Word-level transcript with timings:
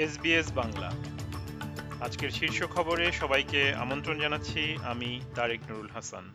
SBS 0.00 0.52
Bangla. 0.52 0.90
আজকের 2.00 2.30
শীর্ষ 2.30 2.62
খবরে 2.62 3.12
সবাইকে 3.12 3.74
আমন্ত্রণ 3.74 4.20
জানাচ্ছি 4.20 4.76
আমি 4.82 5.20
তারেক 5.34 5.60
নুরুল 5.70 5.88
হাসান। 5.88 6.32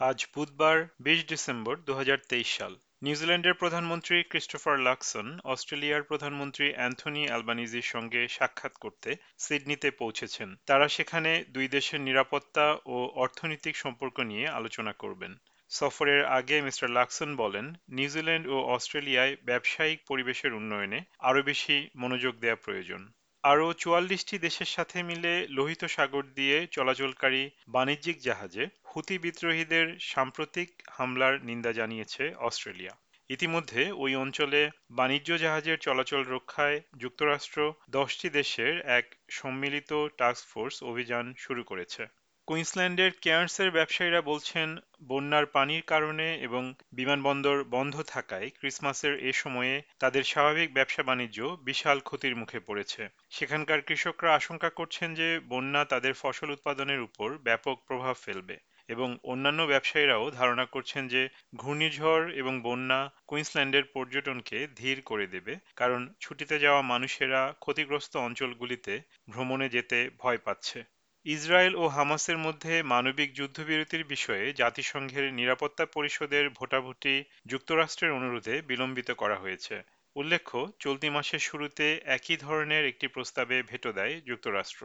আজ 0.00 0.26
বুধবার, 0.34 0.86
বিশ 1.00 1.26
ডিসেম্বর 1.26 1.76
দু 1.76 1.94
হাজার 1.94 2.18
তেইশ 2.28 2.58
সাল। 2.58 2.76
নিউজিল্যান্ডের 3.02 3.54
প্রধানমন্ত্রী 3.54 4.22
ক্রিস্টোফার 4.22 4.78
লাকসন 4.78 5.38
অস্ট্রেলিয়ার 5.44 6.02
প্রধানমন্ত্রী 6.02 6.72
অ্যান্থনি 6.72 7.26
অ্যালবানিজির 7.26 7.82
সঙ্গে 7.82 8.28
সাক্ষাৎ 8.28 8.72
করতে 8.72 9.16
সিডনিতে 9.38 9.90
পৌঁছেছেন। 9.90 10.56
তারা 10.66 10.88
সেখানে 10.88 11.44
দুই 11.48 11.68
দেশের 11.68 12.00
নিরাপত্তা 12.00 12.76
ও 12.86 13.10
অর্থনৈতিক 13.14 13.76
সম্পর্ক 13.76 14.20
নিয়ে 14.20 14.48
আলোচনা 14.48 14.92
করবেন। 14.92 15.34
সফরের 15.70 16.24
আগে 16.24 16.62
মিস্টার 16.62 16.88
লাকসন 16.90 17.36
বলেন, 17.36 17.74
নিউজিল্যান্ড 17.88 18.46
ও 18.46 18.56
অস্ট্রেলিয়ায় 18.62 19.36
ব্যবসায়িক 19.44 19.98
পরিবেশের 20.08 20.52
উন্নয়নে 20.54 21.00
আরও 21.18 21.42
বেশি 21.42 21.88
মনোযোগ 21.96 22.34
দেওয়া 22.38 22.56
প্রয়োজন। 22.56 23.02
আরও 23.44 23.72
চুয়াল্লিশটি 23.72 24.38
দেশের 24.38 24.66
সাথে 24.66 25.02
মিলে 25.02 25.46
লোহিত 25.48 25.84
সাগর 25.84 26.22
দিয়ে 26.22 26.66
চলাচলকারী 26.66 27.50
বাণিজ্যিক 27.68 28.16
জাহাজে 28.20 28.64
হুতি 28.86 29.18
বিদ্রোহীদের 29.18 29.86
সাম্প্রতিক 30.00 30.68
হামলার 30.90 31.44
নিন্দা 31.44 31.72
জানিয়েছে 31.72 32.34
অস্ট্রেলিয়া। 32.38 32.94
ইতিমধ্যে 33.30 33.82
ওই 33.92 34.16
অঞ্চলে 34.16 34.70
বাণিজ্য 34.90 35.38
জাহাজের 35.38 35.78
চলাচল 35.78 36.22
রক্ষায় 36.24 36.80
যুক্তরাষ্ট্র 36.98 37.72
দশটি 37.90 38.28
দেশের 38.30 38.80
এক 38.80 39.06
সম্মিলিত 39.30 40.06
টাস্কফোর্স 40.18 40.82
অভিযান 40.82 41.34
শুরু 41.38 41.64
করেছে। 41.64 42.19
কুইন্সল্যান্ডের 42.50 43.12
কেয়ার্নসের 43.20 43.70
ব্যবসায়ীরা 43.70 44.20
বলছেন, 44.20 44.68
বন্যার 45.08 45.46
পানির 45.46 45.82
কারণে 45.82 46.34
এবং 46.42 46.74
বিমানবন্দর 46.92 47.64
বন্ধ 47.64 48.02
থাকায় 48.02 48.50
ক্রিসমাসের 48.58 49.14
এ 49.18 49.32
সময়ে 49.32 49.82
তাদের 49.98 50.22
স্বাভাবিক 50.22 50.74
ব্যবসা 50.74 51.02
বাণিজ্য 51.02 51.38
বিশাল 51.64 52.00
ক্ষতির 52.00 52.36
মুখে 52.36 52.60
পড়েছে। 52.60 53.08
সেখানকার 53.30 53.80
কৃষকরা 53.80 54.34
আশঙ্কা 54.34 54.70
করছেন 54.70 55.14
যে, 55.14 55.40
বন্যা 55.48 55.84
তাদের 55.84 56.12
ফসল 56.12 56.50
উৎপাদনের 56.50 57.00
উপর 57.00 57.38
ব্যাপক 57.38 57.76
প্রভাব 57.86 58.14
ফেলবে 58.14 58.56
এবং 58.88 59.18
অন্যান্য 59.22 59.62
ব্যবসায়ীরাও 59.62 60.30
ধারণা 60.30 60.64
করছেন 60.64 61.08
যে, 61.08 61.28
ঘূর্ণিঝড় 61.56 62.32
এবং 62.34 62.62
বন্যা 62.62 63.10
কুইন্সল্যান্ডের 63.26 63.84
পর্যটনকে 63.84 64.66
ধীর 64.76 65.02
করে 65.04 65.26
দেবে, 65.26 65.54
কারণ 65.76 66.00
ছুটিতে 66.20 66.58
যাওয়া 66.58 66.82
মানুষেরা 66.82 67.54
ক্ষতিগ্রস্ত 67.58 68.16
অঞ্চলগুলিতে 68.16 69.00
ভ্রমণে 69.30 69.68
যেতে 69.68 70.10
ভয় 70.18 70.38
পাচ্ছে। 70.38 70.80
ইসরায়েল 71.26 71.74
ও 71.76 71.84
হামাসের 71.88 72.38
মধ্যে 72.38 72.82
মানবিক 72.82 73.34
যুদ্ধবিরতির 73.34 74.04
বিষয়ে 74.04 74.52
জাতিসংঘের 74.52 75.32
নিরাপত্তা 75.32 75.86
পরিষদের 75.86 76.50
ভোটাভুটি 76.50 77.24
যুক্তরাষ্ট্রের 77.46 78.12
অনুরোধে 78.12 78.62
বিলম্বিত 78.62 79.10
করা 79.10 79.36
হয়েছে। 79.36 79.74
উল্লেখ্য, 80.16 80.68
চলতি 80.78 81.10
মাসের 81.10 81.38
শুরুতে 81.38 82.00
একই 82.06 82.36
ধরনের 82.36 82.86
একটি 82.86 83.06
প্রস্তাবে 83.06 83.62
ভেটো 83.62 83.92
দেয় 83.92 84.20
যুক্তরাষ্ট্র। 84.20 84.82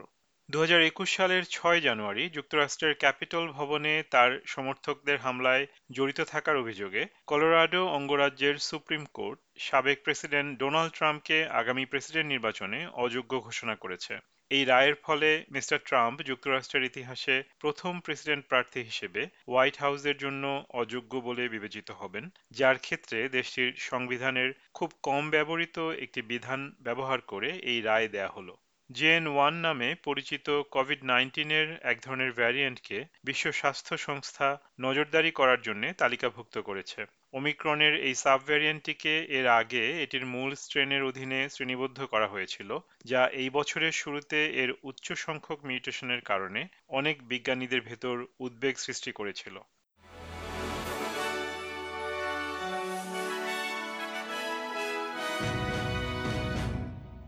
দু 0.50 0.58
হাজার 0.60 0.82
একুশ 0.82 1.10
সালের 1.16 1.44
ছয় 1.46 1.82
জানুয়ারি 1.82 2.30
যুক্তরাষ্ট্রের 2.30 2.94
ক্যাপিটল 2.94 3.46
ভবনে 3.52 4.04
তার 4.10 4.32
সমর্থকদের 4.46 5.18
হামলায় 5.18 5.66
জড়িত 5.92 6.22
থাকার 6.22 6.56
অভিযোগে 6.58 7.06
কলোরাডো 7.28 7.82
অঙ্গরাজ্যের 7.88 8.58
সুপ্রিম 8.58 9.04
কোর্ট 9.14 9.40
সাবেক 9.60 9.98
প্রেসিডেন্ট 10.04 10.60
ডোনাল্ড 10.60 10.92
ট্রাম্পকে 10.94 11.38
আগামী 11.46 11.86
প্রেসিডেন্ট 11.86 12.28
নির্বাচনে 12.30 12.88
অযোগ্য 12.96 13.32
ঘোষণা 13.40 13.76
করেছে। 13.76 14.14
এই 14.52 14.64
রায়ের 14.66 14.96
ফলে 14.96 15.30
মিস্টার 15.52 15.78
ট্রাম্প 15.86 16.18
যুক্তরাষ্ট্রের 16.22 16.84
ইতিহাসে 16.84 17.36
প্রথম 17.60 17.94
প্রেসিডেন্ট 18.00 18.44
প্রার্থী 18.48 18.80
হিসেবে 18.84 19.22
হোয়াইট 19.48 19.76
হাউসের 19.78 20.18
জন্য 20.18 20.44
অযোগ্য 20.74 21.14
বলে 21.20 21.44
বিবেচিত 21.48 21.88
হবেন, 21.92 22.26
যার 22.52 22.78
ক্ষেত্রে 22.78 23.20
দেশটির 23.30 23.70
সংবিধানের 23.82 24.50
খুব 24.74 24.90
কম 25.04 25.24
ব্যবহৃত 25.32 25.78
একটি 26.04 26.20
বিধান 26.22 26.60
ব্যবহার 26.82 27.20
করে 27.22 27.50
এই 27.64 27.80
রায় 27.82 28.08
দেয়া 28.08 28.30
হলো। 28.30 28.54
জেন 29.00 29.24
ওয়ান 29.28 29.56
নামে 29.66 29.90
পরিচিত 30.08 30.48
কোভিড 30.76 31.02
নাইন্টিনের 31.12 31.68
এক 31.92 31.98
ধরনের 32.06 32.32
ভ্যারিয়েন্টকে 32.40 32.98
বিশ্ব 33.28 33.46
স্বাস্থ্য 33.60 33.96
সংস্থা 34.08 34.48
নজরদারি 34.86 35.32
করার 35.40 35.60
জন্য 35.68 35.84
তালিকাভুক্ত 36.02 36.56
করেছে। 36.68 37.00
ওমিক্রনের 37.38 37.94
এই 38.08 38.16
সাবভ্যারিয়েন্টটিকে 38.24 39.14
এর 39.38 39.48
আগে 39.60 39.84
এটির 40.04 40.26
মূল 40.34 40.52
স্ট্রেনের 40.64 41.04
অধীনে 41.04 41.40
শ্রেণীবদ্ধ 41.54 42.00
করা 42.14 42.28
হয়েছিল, 42.28 42.70
যা 43.12 43.22
এই 43.42 43.50
বছরের 43.58 43.94
শুরুতে 44.02 44.40
এর 44.62 44.72
উচ্চ 44.90 45.08
সংখ্যক 45.26 45.60
মিউটেশনের 45.68 46.22
কারণে 46.30 46.62
অনেক 47.00 47.16
বিজ্ঞানীদের 47.32 47.82
ভেতর 47.90 48.16
উদ্বেগ 48.46 48.76
সৃষ্টি 48.86 49.12
করেছিল। 49.20 49.56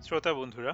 শ্রোতা 0.05 0.31
বন্ধুরা 0.41 0.73